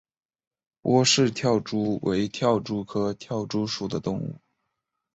[0.81, 4.35] 波氏跳蛛为跳蛛科跳蛛属的动物。